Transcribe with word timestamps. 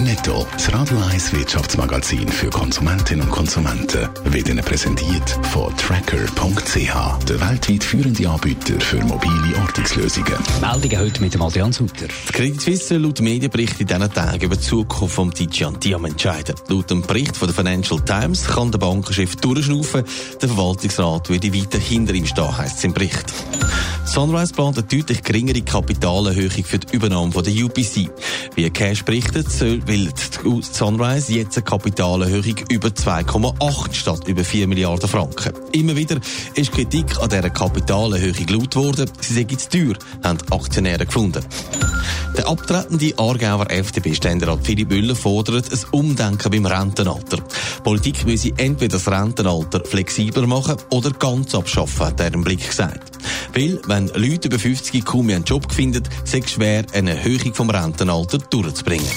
Netto, 0.00 0.46
das 0.52 0.72
Radio 0.72 0.96
1 1.10 1.32
Wirtschaftsmagazin 1.32 2.28
für 2.28 2.48
Konsumentinnen 2.50 3.26
und 3.26 3.32
Konsumenten, 3.32 4.08
wird 4.24 4.48
Ihnen 4.48 4.64
präsentiert 4.64 5.28
von 5.50 5.76
Tracker.ch, 5.76 7.24
der 7.24 7.40
weltweit 7.40 7.82
führende 7.82 8.28
Anbieter 8.28 8.80
für 8.80 9.02
mobile 9.04 9.56
Ortungslösungen. 9.60 10.34
Meldungen 10.60 10.98
heute 11.00 11.20
mit 11.20 11.34
dem 11.34 11.42
Adrian 11.42 11.72
Sutter. 11.72 12.06
Die 12.28 12.32
Credit 12.32 12.60
Suisse 12.60 12.96
laut 12.96 13.20
Medienbericht 13.20 13.80
in 13.80 13.88
diesen 13.88 14.12
Tagen 14.12 14.40
über 14.40 14.54
die 14.54 14.62
Zukunft 14.62 15.14
vom 15.16 15.34
Tijan 15.34 15.80
Diam 15.80 16.04
entscheiden. 16.04 16.54
Laut 16.68 16.88
dem 16.90 17.02
Bericht 17.02 17.36
von 17.36 17.48
der 17.48 17.56
Financial 17.56 18.00
Times 18.00 18.46
kann 18.46 18.70
der 18.70 18.78
Bankenchef 18.78 19.34
durchschnaufen, 19.36 20.04
der 20.40 20.48
Verwaltungsrat 20.48 21.28
würde 21.28 21.52
weiter 21.52 21.78
hinter 21.78 22.14
ihm 22.14 22.26
stehen, 22.26 22.56
heisst 22.56 22.78
es 22.78 22.84
im 22.84 22.94
Bericht. 22.94 23.32
Sunrise 24.08 24.54
plant 24.54 24.78
eine 24.78 24.86
deutlich 24.86 25.22
geringere 25.22 25.60
Kapitalerhöhung 25.60 26.64
für 26.64 26.78
die 26.78 26.96
Übernahme 26.96 27.30
von 27.30 27.44
der 27.44 27.52
UPC. 27.52 28.08
Wie 28.54 28.70
Cash 28.70 29.04
berichtet, 29.04 29.50
soll, 29.50 29.86
will 29.88 30.12
die 30.12 30.62
Sunrise 30.62 31.32
jetzt 31.32 31.56
eine 31.56 31.64
Kapitalerhöhung 31.64 32.56
über 32.68 32.88
2,8 32.88 33.94
statt 33.94 34.28
über 34.28 34.44
4 34.44 34.68
Milliarden 34.68 35.08
Franken. 35.08 35.54
Immer 35.72 35.96
wieder 35.96 36.20
ist 36.54 36.72
Kritik 36.72 37.18
an 37.20 37.30
dieser 37.30 37.48
Kapitalerhöhung 37.48 38.46
laut 38.48 38.76
worden. 38.76 39.10
Sie 39.20 39.32
sei 39.34 39.44
zu 39.44 39.68
teuer, 39.70 39.94
haben 40.22 40.38
Aktionäre 40.50 41.06
gefunden. 41.06 41.42
Der 42.36 42.46
abtretende 42.46 43.14
Aargauer 43.16 43.70
FDP-Ständerat 43.70 44.60
Philipp 44.62 44.90
Müller 44.90 45.16
fordert 45.16 45.72
ein 45.72 45.80
Umdenken 45.90 46.50
beim 46.50 46.66
Rentenalter. 46.66 47.38
Politik 47.82 48.26
müsse 48.26 48.52
entweder 48.58 48.98
das 48.98 49.10
Rentenalter 49.10 49.82
flexibler 49.84 50.46
machen 50.46 50.76
oder 50.90 51.10
ganz 51.12 51.54
abschaffen, 51.54 52.06
hat 52.06 52.20
er 52.20 52.34
im 52.34 52.44
Blick 52.44 52.66
gesagt. 52.66 53.18
Weil, 53.54 53.80
wenn 53.86 54.08
Leute 54.08 54.48
über 54.48 54.58
50 54.58 55.04
kaum 55.04 55.30
einen 55.30 55.44
Job 55.44 55.72
finden, 55.72 56.02
sei 56.24 56.40
es 56.40 56.50
schwer, 56.50 56.84
eine 56.92 57.16
Erhöhung 57.16 57.54
vom 57.54 57.70
Rentenalter 57.70 58.38
durchzubringen. 58.38 59.08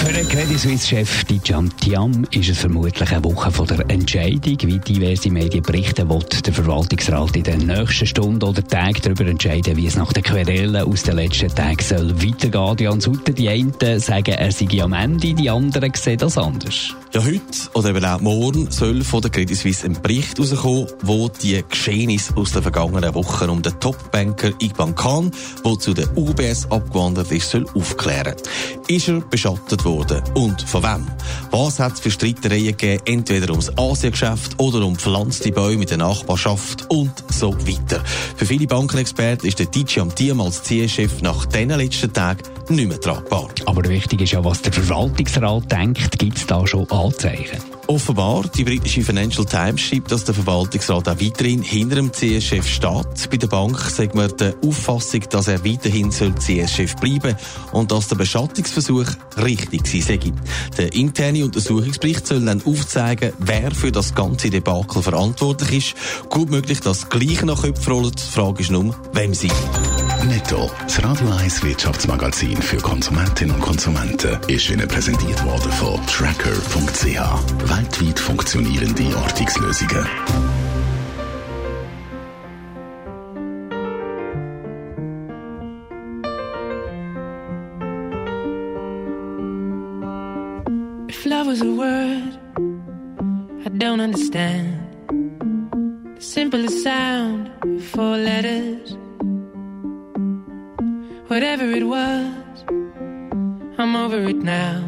Für 0.00 0.14
den 0.14 0.26
Credit 0.26 0.58
Suisse-Chef 0.58 1.24
Dijan 1.24 1.70
Tiam 1.76 2.26
ist 2.30 2.48
es 2.48 2.58
vermutlich 2.58 3.12
eine 3.12 3.22
Woche 3.22 3.52
von 3.52 3.66
der 3.66 3.80
Entscheidung. 3.90 4.56
Wie 4.62 4.78
diverse 4.78 5.30
Medien 5.30 5.62
berichten, 5.62 6.08
wird 6.08 6.46
der 6.46 6.54
Verwaltungsrat 6.54 7.36
in 7.36 7.42
den 7.42 7.66
nächsten 7.66 8.06
Stunden 8.06 8.42
oder 8.42 8.66
Tagen 8.66 8.98
darüber 9.02 9.26
entscheiden, 9.26 9.76
wie 9.76 9.86
es 9.86 9.96
nach 9.96 10.14
den 10.14 10.22
Querelen 10.22 10.88
aus 10.90 11.02
den 11.02 11.16
letzten 11.16 11.54
Tagen 11.54 11.84
soll 11.84 12.14
weitergehen. 12.22 12.76
Jan 12.78 13.00
Sutter, 13.02 13.34
die 13.34 13.50
einen 13.50 13.74
sagen, 14.00 14.32
er 14.32 14.50
sei 14.50 14.82
am 14.82 14.94
Ende, 14.94 15.34
die 15.34 15.50
anderen 15.50 15.92
sehen 15.94 16.16
das 16.16 16.38
anders. 16.38 16.94
Ja, 17.12 17.22
heute 17.22 17.42
oder 17.74 17.90
eben 17.90 18.04
auch 18.04 18.20
morgen 18.20 18.70
soll 18.70 19.04
von 19.04 19.20
der 19.20 19.30
Credit 19.30 19.56
Suisse 19.56 19.84
ein 19.84 20.00
Bericht 20.00 20.38
herauskommen, 20.38 20.86
wo 21.02 21.28
die 21.28 21.62
Geschehnisse 21.68 22.34
aus 22.36 22.52
den 22.52 22.62
vergangenen 22.62 23.14
Wochen 23.14 23.50
um 23.50 23.60
den 23.60 23.78
Top-Banker 23.80 24.52
Igban 24.60 24.94
Khan, 24.94 25.30
der 25.64 25.78
zu 25.78 25.92
der 25.92 26.16
UBS 26.16 26.70
abgewandert 26.70 27.30
ist, 27.32 27.50
soll 27.50 27.66
aufklären. 27.74 28.36
Ist 28.88 29.08
er 29.08 29.20
beschattet 29.20 29.84
worden? 29.84 29.89
Und 30.34 30.62
von 30.62 30.82
wem? 30.82 31.06
Was 31.50 31.78
hat 31.80 31.94
es 31.94 32.00
für 32.00 32.10
Streitereien 32.10 32.76
gegeben, 32.76 33.02
entweder 33.06 33.50
ums 33.50 33.70
Asiengeschäft 33.76 34.58
oder 34.58 34.84
um 34.84 34.96
pflanzte 34.96 35.50
Bäume 35.50 35.82
in 35.82 35.88
der 35.88 35.98
Nachbarschaft 35.98 36.86
und 36.90 37.12
so 37.28 37.52
weiter. 37.66 38.02
Für 38.36 38.46
viele 38.46 38.66
Bankenexperten 38.66 39.48
ist 39.48 39.58
der 39.58 39.66
DJ 39.66 40.00
am 40.00 40.14
Team 40.14 40.40
als 40.40 40.62
CS-Chef 40.62 41.22
nach 41.22 41.46
diesen 41.46 41.70
letzten 41.70 42.12
Tagen 42.12 42.42
nicht 42.68 42.88
mehr 42.88 43.00
tragbar. 43.00 43.48
Aber 43.66 43.82
wichtig 43.88 44.20
ist 44.20 44.32
ja, 44.32 44.44
was 44.44 44.62
der 44.62 44.72
Verwaltungsrat 44.72 45.70
denkt. 45.72 46.18
Gibt 46.18 46.38
es 46.38 46.46
da 46.46 46.66
schon 46.66 46.90
Anzeichen? 46.90 47.69
Offenbar, 47.90 48.44
die 48.54 48.62
britische 48.62 49.02
Financial 49.02 49.44
Times 49.44 49.80
schreibt, 49.80 50.12
dass 50.12 50.22
der 50.22 50.32
Verwaltungsrat 50.32 51.08
auch 51.08 51.20
weiterhin 51.20 51.60
hinter 51.60 51.96
dem 51.96 52.12
CS-Chef 52.12 52.64
steht. 52.64 53.28
Bei 53.28 53.36
der 53.36 53.48
Bank 53.48 53.80
sagt 53.80 54.14
man 54.14 54.30
der 54.36 54.54
Auffassung, 54.64 55.22
dass 55.28 55.48
er 55.48 55.64
weiterhin 55.64 56.10
CS-Chef 56.10 56.94
bleiben 56.94 57.34
soll 57.34 57.80
und 57.80 57.90
dass 57.90 58.06
der 58.06 58.14
Beschattungsversuch 58.14 59.06
richtig 59.38 59.88
sei. 59.88 60.20
Der 60.78 60.94
interne 60.94 61.44
Untersuchungsbericht 61.44 62.28
soll 62.28 62.44
dann 62.44 62.62
aufzeigen, 62.64 63.32
wer 63.40 63.72
für 63.72 63.90
das 63.90 64.14
ganze 64.14 64.50
Debakel 64.50 65.02
verantwortlich 65.02 65.96
ist. 65.96 66.30
Gut 66.30 66.48
möglich, 66.48 66.78
dass 66.78 67.08
gleich 67.08 67.42
nach 67.42 67.62
Köpfen 67.62 67.92
rollen. 67.92 68.12
Die 68.12 68.32
Frage 68.32 68.60
ist 68.60 68.70
nur, 68.70 68.94
wem 69.14 69.34
sie. 69.34 69.50
Netto, 70.24 70.70
das 70.82 71.02
Radio 71.02 71.30
1 71.30 71.62
Wirtschaftsmagazin 71.62 72.60
für 72.60 72.76
Konsumentinnen 72.76 73.54
und 73.54 73.62
Konsumenten, 73.62 74.38
ist 74.48 74.68
Ihnen 74.68 74.86
präsentiert 74.86 75.44
worden 75.44 75.70
von 75.72 76.04
Tracker.ch. 76.06 77.04
Weltweit 77.70 78.18
funktionierende 78.18 79.16
Ortungslösungen. 79.16 80.06
If 91.08 91.24
love 91.26 91.46
was 91.46 91.62
a 91.62 91.66
word 91.66 92.38
I 93.64 93.68
don't 93.68 94.00
understand 94.00 94.80
The 96.16 96.20
simplest 96.20 96.82
sound, 96.82 97.50
four 97.92 98.16
letters 98.16 98.96
Whatever 101.30 101.70
it 101.70 101.84
was, 101.84 102.64
I'm 103.78 103.94
over 103.94 104.20
it 104.28 104.42
now. 104.42 104.82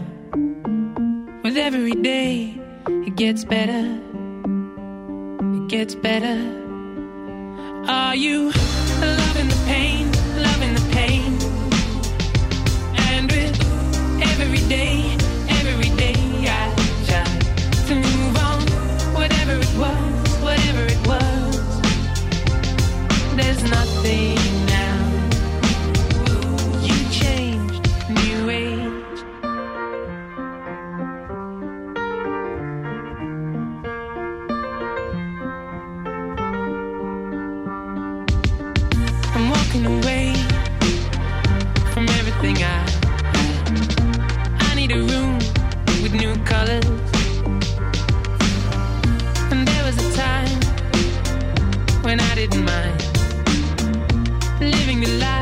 With 1.45 1.57
every 1.57 1.93
day, 1.93 2.61
it 3.07 3.15
gets 3.15 3.45
better. 3.45 4.01
It 5.57 5.69
gets 5.69 5.95
better. 5.95 6.37
Are 7.87 8.17
you 8.17 8.51
loving 9.01 9.49
the 9.55 9.63
pain, 9.69 10.11
loving 10.43 10.75
the 10.75 10.87
pain? 10.91 11.39
And 13.13 13.31
with 13.31 13.55
every 14.33 14.69
day, 14.69 15.17
every 15.49 15.91
day 15.95 16.17
I 16.59 16.75
try 17.07 17.25
to 17.87 17.95
move 17.95 18.37
on. 18.39 18.63
Whatever 19.15 19.53
it 19.61 19.75
was, 19.79 20.43
whatever 20.43 20.87
it 20.87 21.07
was 21.07 21.81
There's 23.37 23.63
nothing 23.63 24.72
Away 39.75 40.35
from 41.95 42.07
everything 42.21 42.63
I 42.63 42.85
I 44.61 44.75
need 44.75 44.93
a 44.93 44.99
room 44.99 45.39
with 46.03 46.13
new 46.13 46.37
colors. 46.45 46.85
And 49.51 49.67
there 49.67 49.85
was 49.85 49.97
a 49.97 50.13
time 50.15 50.61
when 52.03 52.21
I 52.21 52.35
didn't 52.35 52.67
mind 52.67 53.03
living 54.61 55.01
the 55.01 55.19
life 55.19 55.42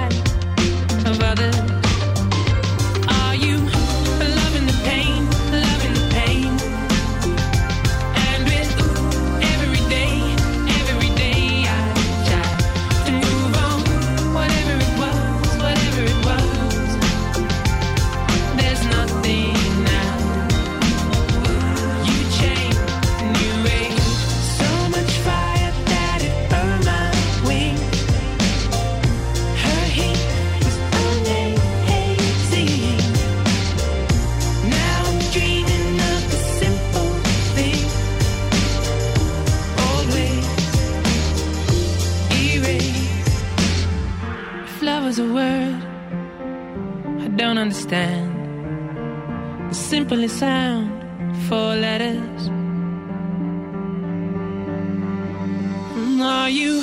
Love 44.83 45.05
was 45.05 45.19
a 45.19 45.25
word 45.31 45.83
I 47.21 47.29
don't 47.29 47.59
understand. 47.59 48.29
The 49.69 49.75
simplest 49.75 50.39
sound, 50.39 50.89
four 51.49 51.77
letters. 51.77 52.49
Are 56.23 56.49
you 56.49 56.83